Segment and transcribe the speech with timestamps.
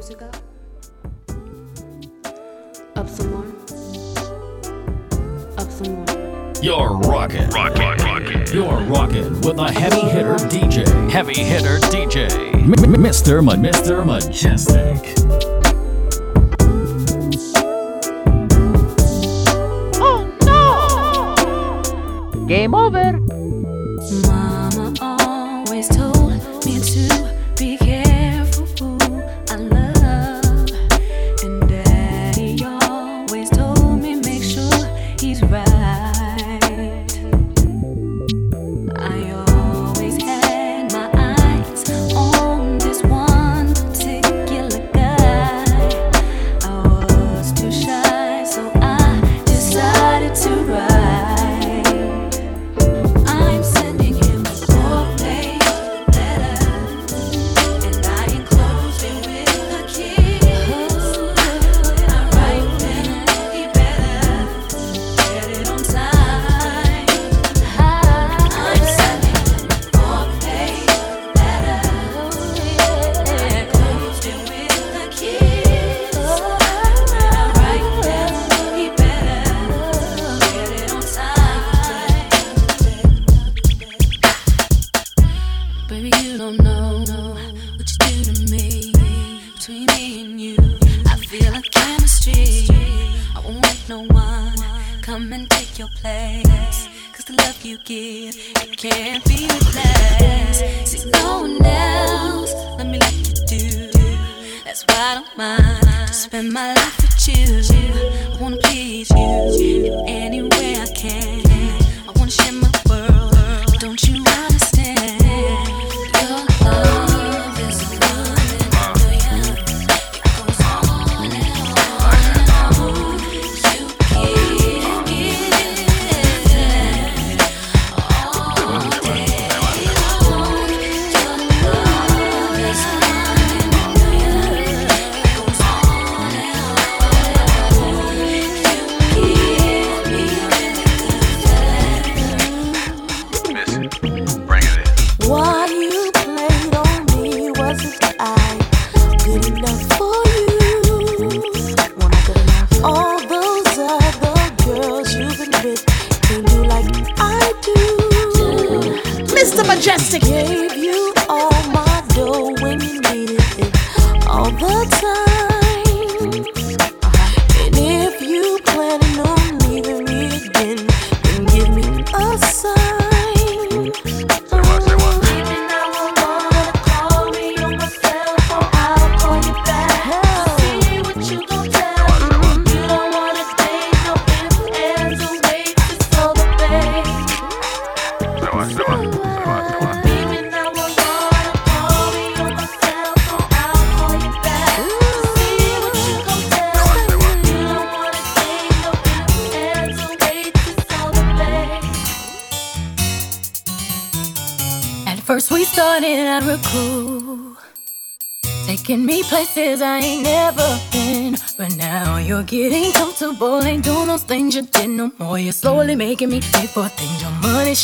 [0.00, 0.34] music up?
[2.96, 3.44] Up some more?
[5.58, 6.52] Up some more?
[6.62, 7.46] You're rocking.
[7.50, 8.46] Rockin', rockin'.
[8.50, 11.10] You're rocking with a heavy hitter DJ.
[11.10, 12.30] Heavy hitter DJ.
[12.54, 13.44] M- M- Mr.
[13.44, 14.06] Ma- Mr.
[14.06, 15.14] Majestic.
[20.00, 20.24] Oh
[22.32, 23.29] no Game over.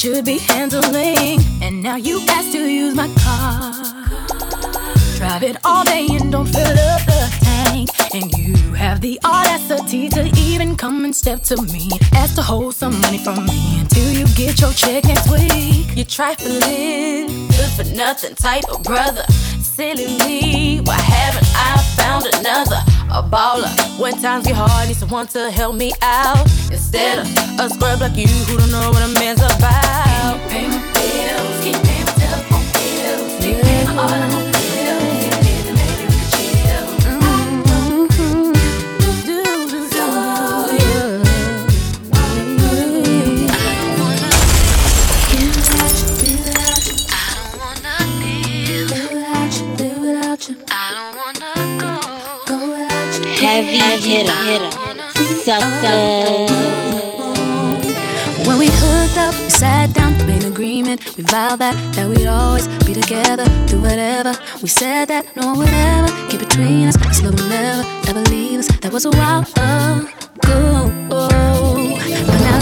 [0.07, 1.41] Should be handling.
[1.61, 3.73] And now you ask to use my car.
[5.17, 7.91] Drive it all day and don't fill up the tank.
[8.15, 11.91] And you have the audacity to even come and step to me.
[12.13, 15.89] Ask to hold some money from me until you get your check next week.
[15.97, 19.25] You're trifling, good for nothing type of brother.
[19.77, 22.83] Silly me, why haven't I found another?
[23.11, 23.69] A baller.
[24.01, 26.41] When times get hard, need someone to help me out.
[26.73, 27.27] Instead of
[27.61, 30.41] a scrub like you who don't know what a man's about.
[30.49, 34.36] Pay my bills, keep paying my telephone bills, paying all of my bills.
[53.57, 54.71] Heavy hitter,
[55.43, 56.47] sucker.
[58.47, 61.17] When we hooked up, we sat down, made an agreement.
[61.17, 64.35] We vowed that that we'd always be together, do whatever.
[64.61, 66.99] We said that no one would ever get between us.
[66.99, 68.69] This love will never, ever leave us.
[68.83, 70.07] That was a while ago.
[71.09, 72.56] But now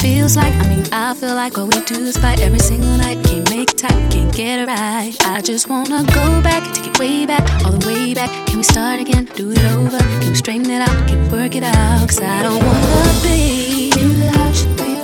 [0.00, 0.54] feels like.
[0.54, 3.24] I mean, I feel like what we do is fight every single night.
[3.24, 5.14] Can't make it can't get it right.
[5.22, 8.30] I just wanna go back, take it way back, all the way back.
[8.46, 9.24] Can we start again?
[9.34, 9.98] Do it over?
[9.98, 11.08] Can we straighten it out?
[11.08, 12.08] Can we work it out?
[12.08, 13.92] Cause I don't wanna be.
[13.96, 14.95] Maybe I be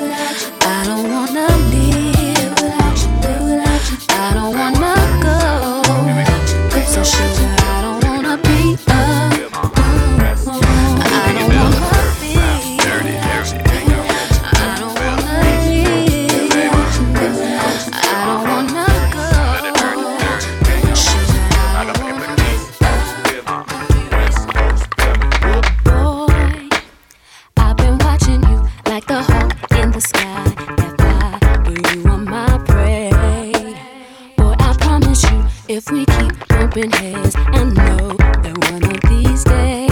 [36.53, 37.35] open hands.
[37.37, 39.92] I know that one of these days.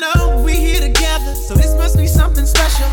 [0.00, 2.88] know we here together, so this must be something special.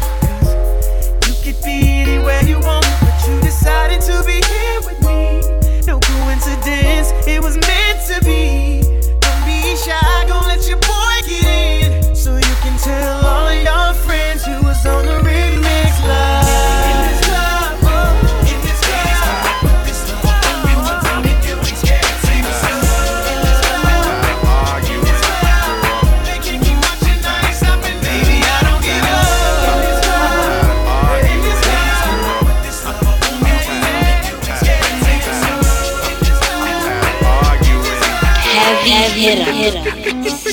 [1.21, 5.39] Cause You could be anywhere you want, but you decided to be here with me.
[5.87, 8.81] No coincidence, it was meant to be.
[9.21, 13.93] Don't be shy, gon' let your boy get in, so you can tell all your
[14.05, 15.36] friends who was on the.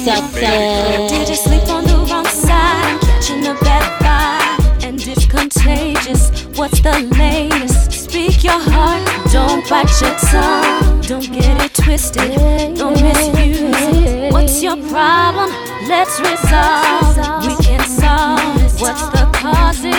[0.04, 2.84] Did I sleep on the wrong side?
[2.84, 6.44] I'm catching a bad vibe, and it's contagious.
[6.58, 7.90] What's the latest?
[8.10, 11.00] Speak your heart, don't bite your tongue.
[11.00, 12.34] Don't get it twisted,
[12.76, 14.30] don't misuse it.
[14.30, 15.50] What's your problem?
[15.88, 17.16] Let's resolve.
[17.46, 18.80] We can solve.
[18.82, 19.93] What's the cause?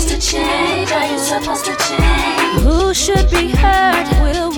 [0.00, 0.90] supposed to change?
[0.90, 2.62] Are you supposed to change?
[2.62, 4.08] Who should be heard?
[4.22, 4.50] Will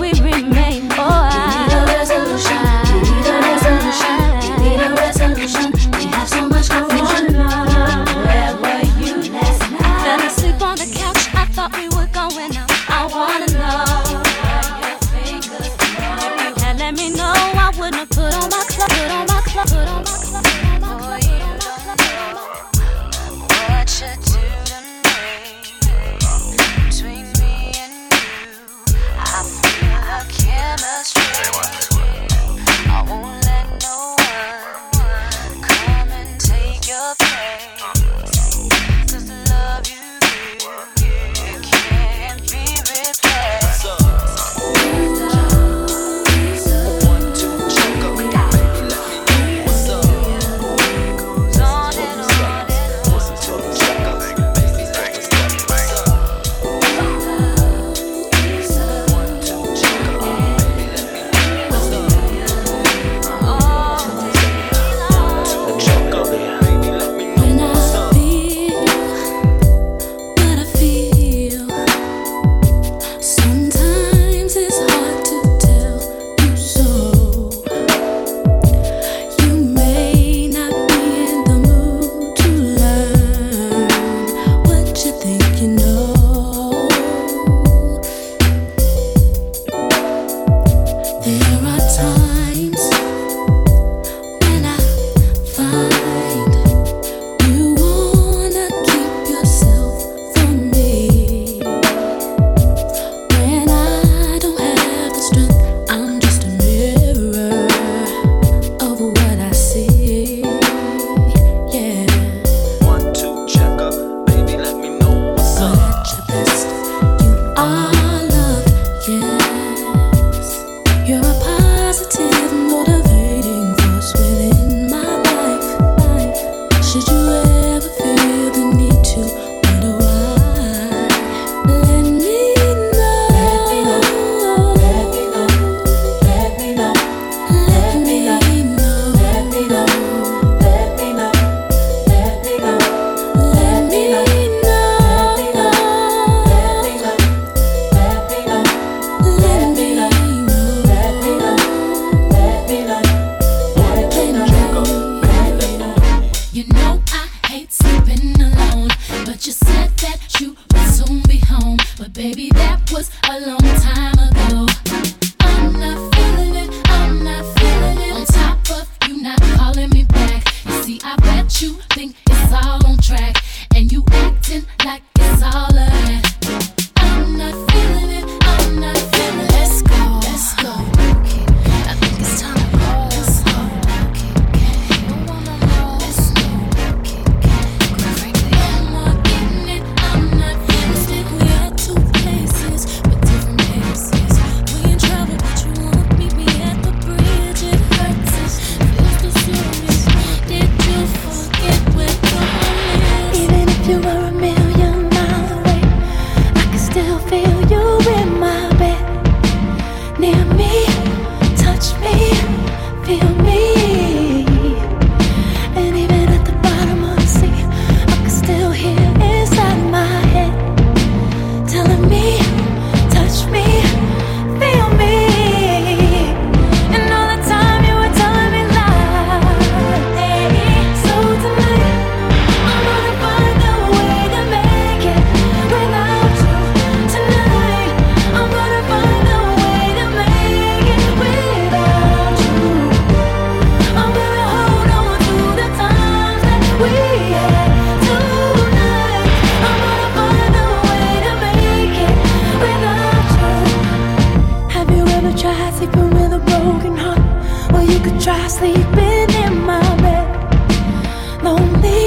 [261.67, 262.06] me.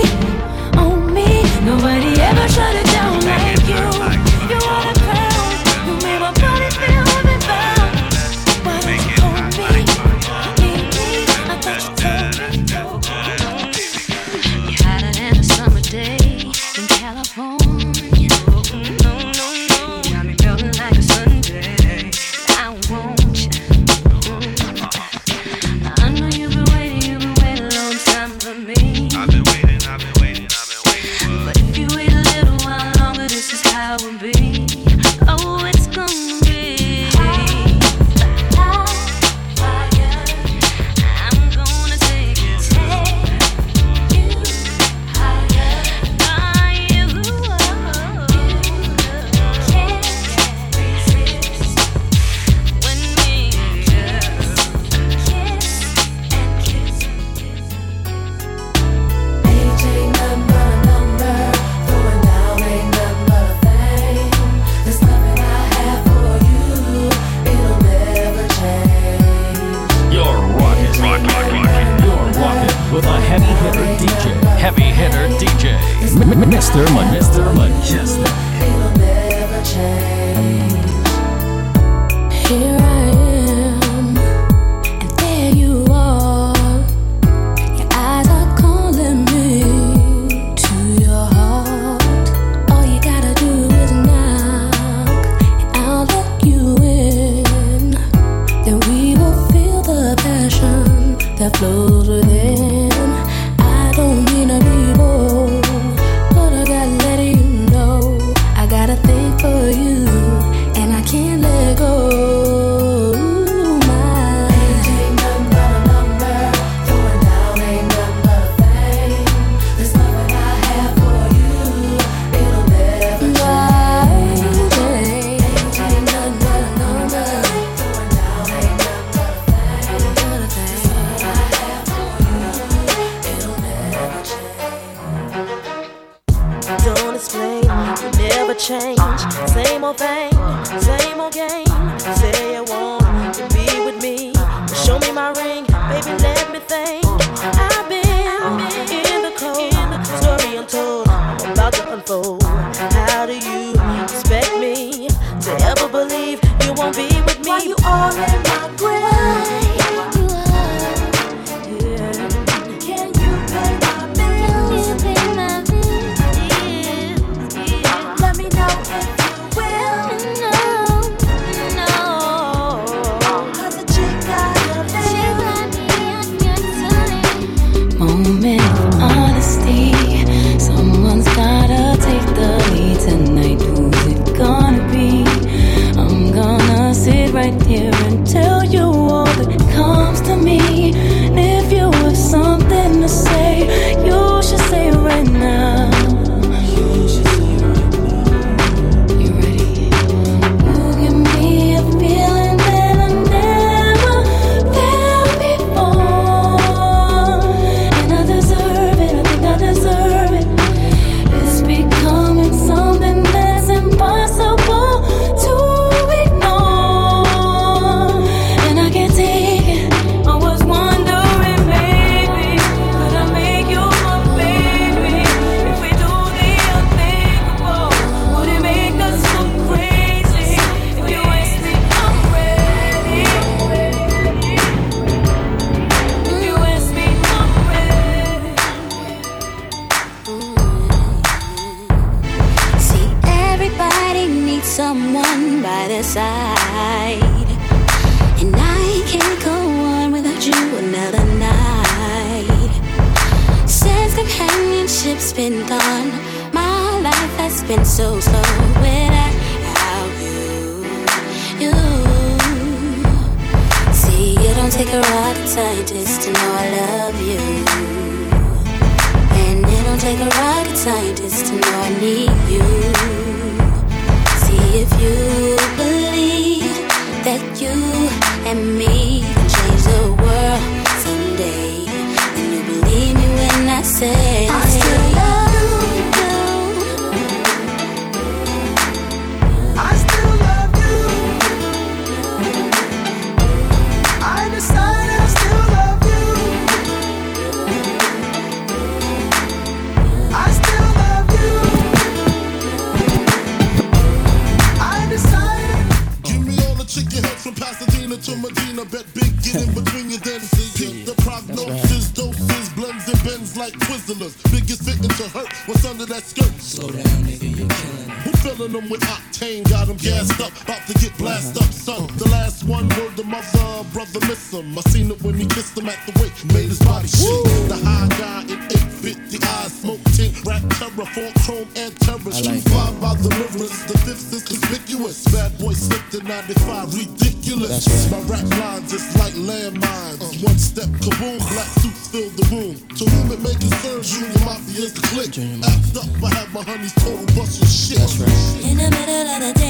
[349.38, 349.69] The day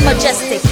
[0.00, 0.67] Majestic.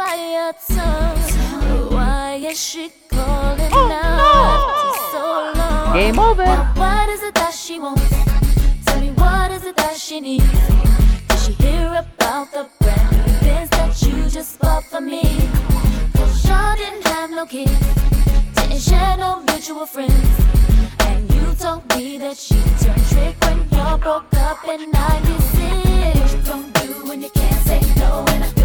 [0.00, 1.90] Ex by your tongue.
[1.90, 5.94] Why is she calling now after so long?
[5.94, 6.44] Game over.
[6.44, 8.08] What, what is it that she wants?
[8.84, 10.44] Tell me what is it that she needs?
[11.28, 15.22] Did she hear about the brand new things that you just bought for me?
[16.14, 17.72] Cause y'all didn't have no kids,
[18.54, 20.30] didn't share no mutual friends.
[21.00, 26.20] And you told me that she turned trick when y'all broke up in 96.
[26.20, 28.57] What you gon' do when you can't say no?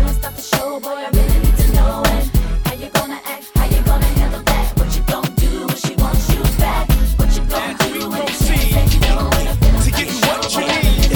[0.44, 2.04] Show, boy, I really need to know.
[2.06, 2.30] And
[2.68, 4.78] how you gonna act, how you gonna handle that?
[4.78, 6.90] What you gon' do when she wants you back?
[7.18, 9.32] What you gon' do when you can't say no?
[9.40, 11.12] And I feel to get what you need.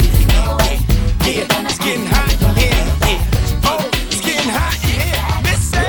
[1.28, 2.32] Yeah, it's getting hot.
[2.56, 2.72] Yeah,
[3.04, 3.68] yeah.
[3.68, 4.74] Oh, it's getting hot.
[4.88, 5.84] Yeah, Missy.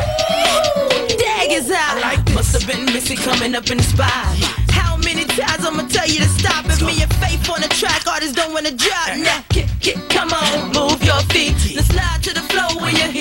[1.15, 1.95] Dag is out.
[2.35, 4.35] Must have been Missy coming up in the spot.
[4.69, 6.65] How many times I'ma tell you to stop?
[6.65, 9.07] If me and Faith on the track, artists don't wanna drop.
[9.07, 9.23] Uh-huh.
[9.23, 11.55] Now, get, get, come on, move your feet.
[11.75, 12.48] Let's slide to the floor when you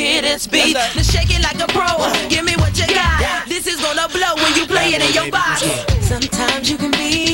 [0.08, 0.74] hear this beat.
[0.74, 1.88] Let's shake it like a pro.
[2.28, 3.48] Give me what you got.
[3.48, 5.62] This is gonna blow when you play it in your box.
[6.00, 7.27] Sometimes you can be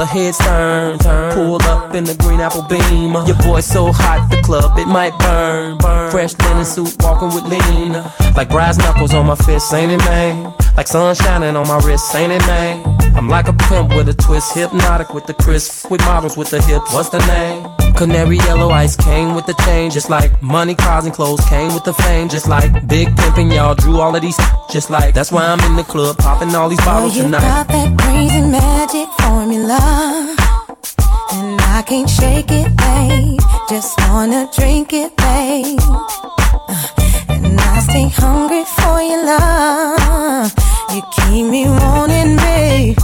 [0.00, 1.34] the heads turn, turn.
[1.34, 3.12] Pull up in the green apple beam.
[3.26, 6.10] Your boy so hot, the club it might burn, burn.
[6.10, 7.92] Fresh linen suit, walking with lean.
[8.34, 10.54] Like brass knuckles on my fists, ain't it, man?
[10.80, 12.82] Like sun shining on my wrist, ain't it, man?
[13.14, 16.62] I'm like a pimp with a twist, hypnotic with the crisp, with models with the
[16.62, 16.94] hips.
[16.94, 17.68] What's the name?
[17.96, 21.84] Canary yellow ice came with the chain, just like money, cars, and clothes came with
[21.84, 23.54] the fame, just like big pimpin'.
[23.54, 24.38] Y'all drew all of these,
[24.70, 27.42] just like that's why I'm in the club popping all these bottles you tonight.
[27.42, 30.34] got that crazy magic formula.
[31.34, 33.38] And I can't shake it, babe.
[33.68, 35.78] Just wanna drink it, babe.
[35.82, 36.88] Uh,
[37.28, 40.69] And I stay hungry for your love.
[41.00, 42.98] You keep me wanting, babe.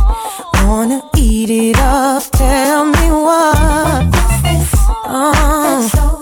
[0.65, 2.23] Wanna eat it up.
[2.33, 4.11] Tell me why.
[5.07, 6.21] Oh,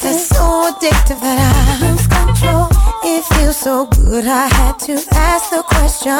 [0.00, 2.66] that's so addictive that I lose control.
[3.04, 4.26] It feels so good.
[4.26, 6.18] I had to ask the question.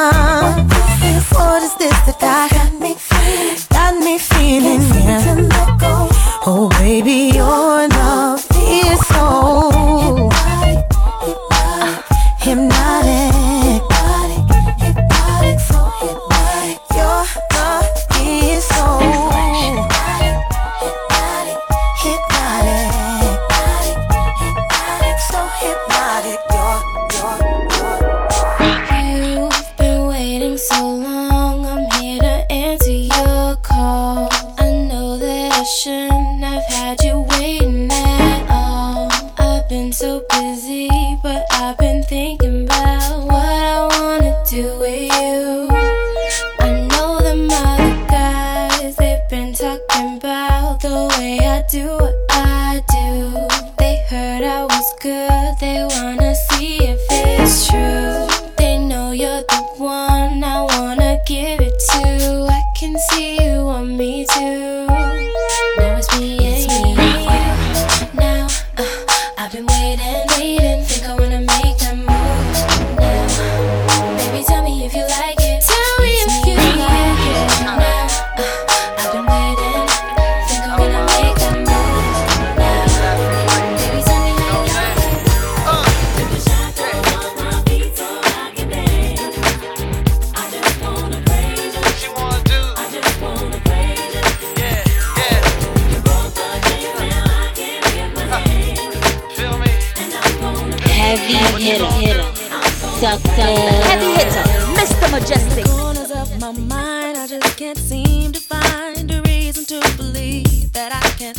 [1.35, 3.59] What is this that I got me feeling?
[3.71, 4.83] Got me feeling.
[5.03, 6.47] Yeah.
[6.47, 9.44] Oh, baby, your love is so.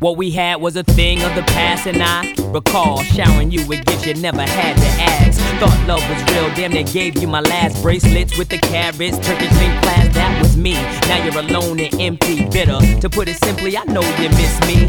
[0.00, 3.84] what we had was a thing of the past, and I recall showering you with
[3.84, 5.40] gifts you never had to ask.
[5.60, 9.48] Thought love was real, damn, they gave you my last bracelets with the carats, turkey
[9.48, 10.74] clean class, that was me.
[11.08, 12.78] Now you're alone and empty, bitter.
[13.00, 14.88] To put it simply, I know you miss me,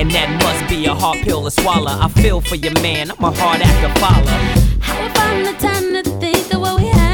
[0.00, 1.92] and that must be a hard pill to swallow.
[1.92, 4.26] I feel for you, man, I'm a hard act to follow.
[4.80, 7.07] How I find the time to think of what we had?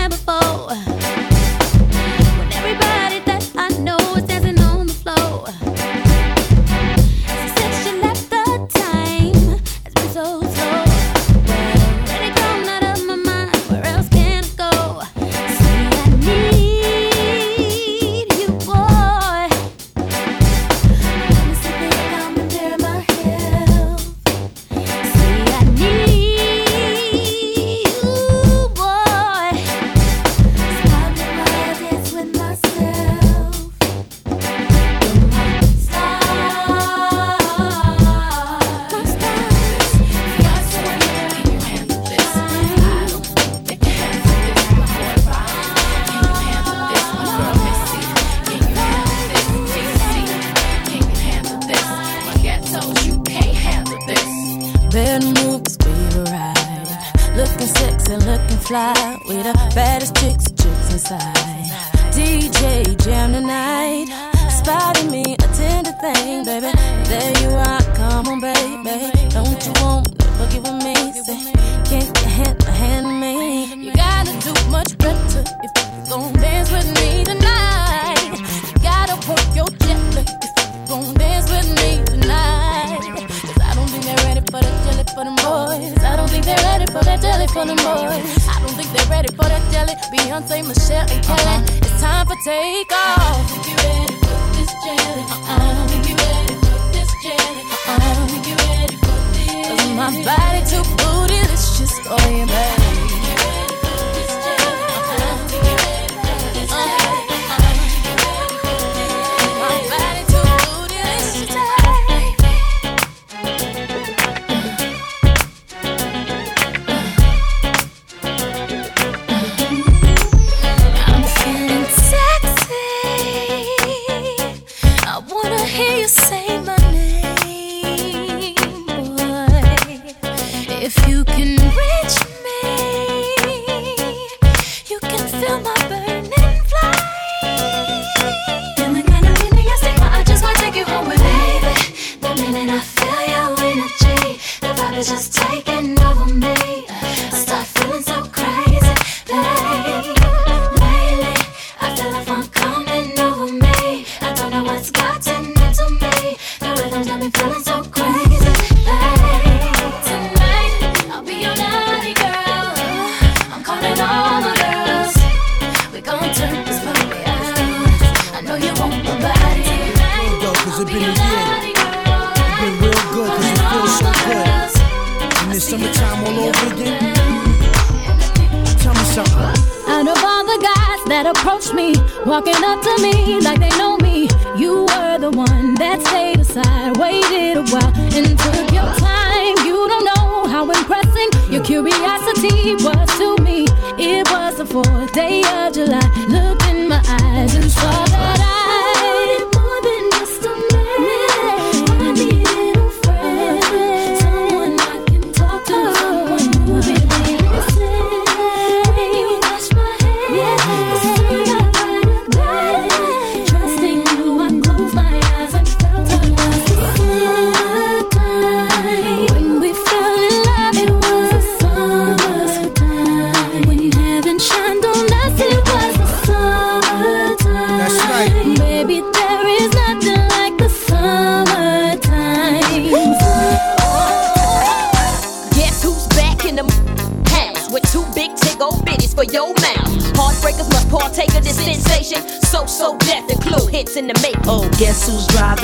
[181.07, 181.95] that approached me,
[182.25, 184.29] walking up to me like they know me.
[184.57, 189.57] You were the one that stayed aside, waited a while, and took your time.
[189.67, 193.67] You don't know how impressing your curiosity was to me.
[193.99, 196.07] It was the fourth day of July.
[196.29, 198.54] Looked in my eyes and saw that I.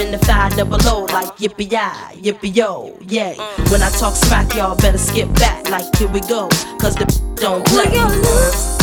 [0.01, 3.37] in the five double O like yippee I, yippee yo, yay.
[3.71, 6.49] When I talk smack, y'all better skip back like here we go,
[6.79, 8.80] cause the don't play.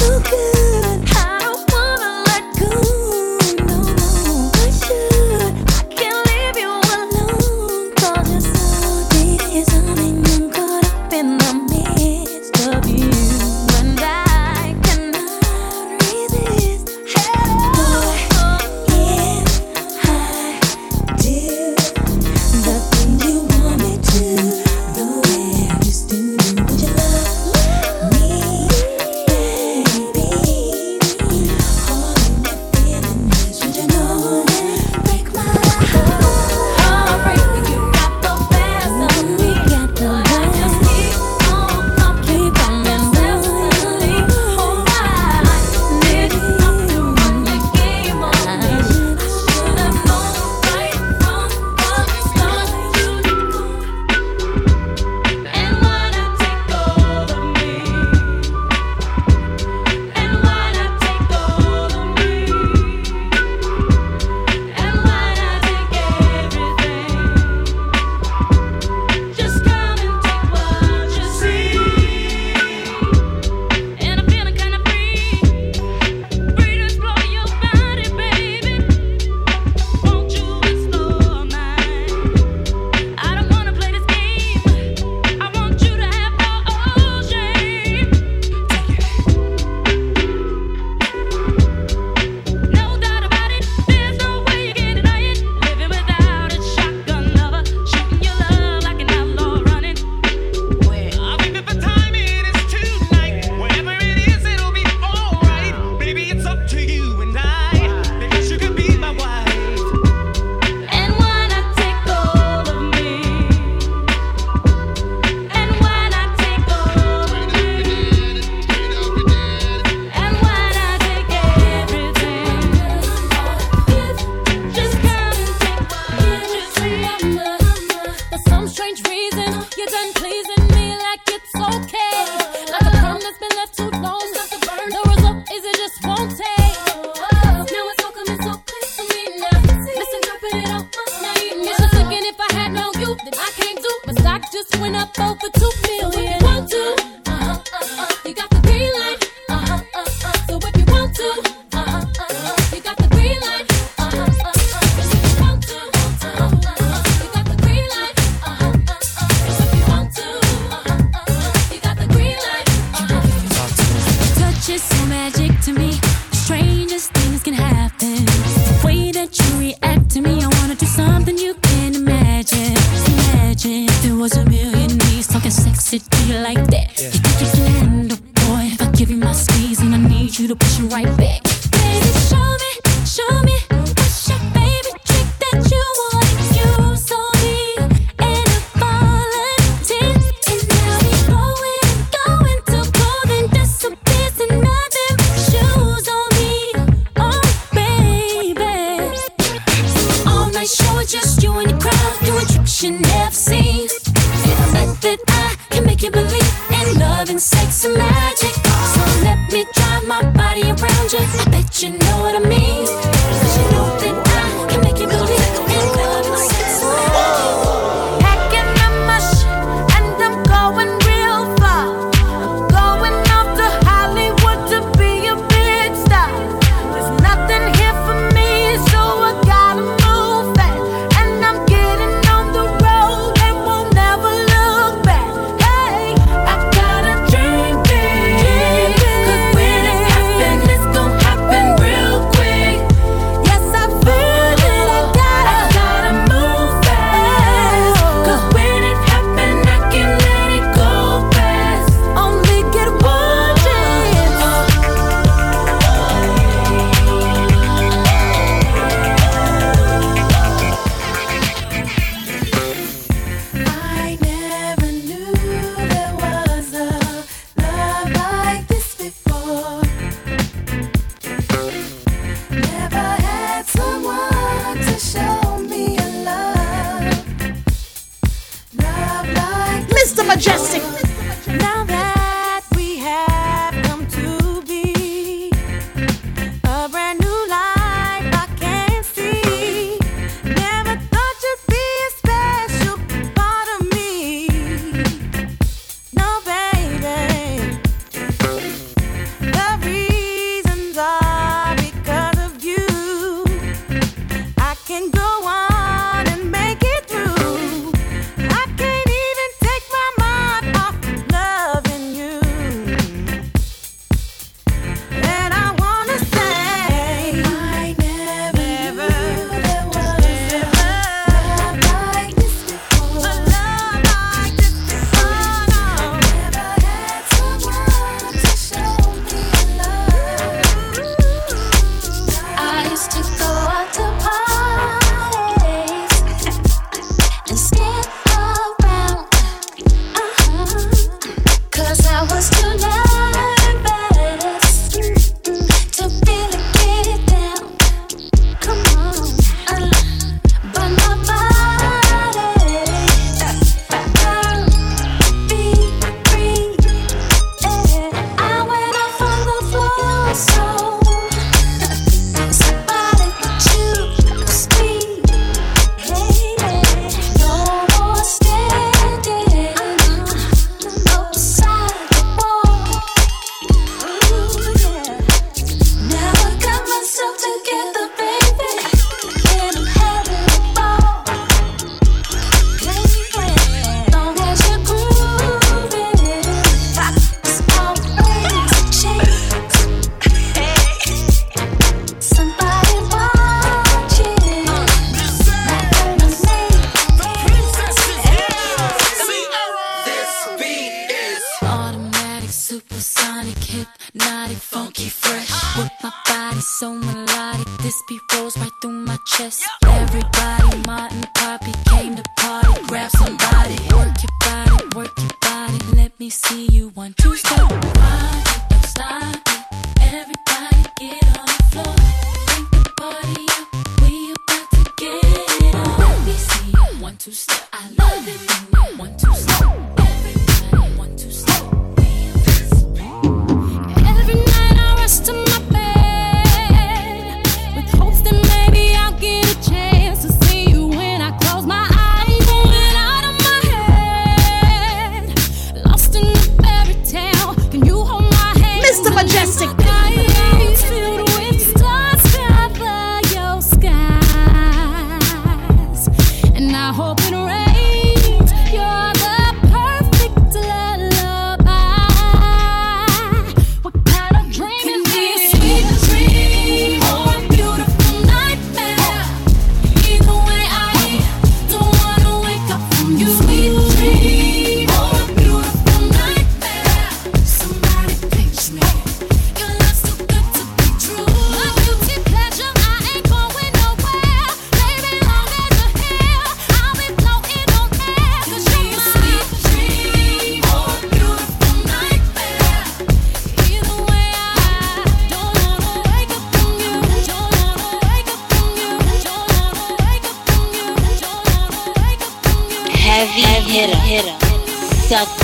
[280.37, 281.06] Majestic.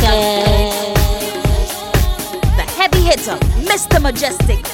[0.04, 0.10] The
[2.76, 4.02] heavy hitter, Mr.
[4.02, 4.73] Majestic.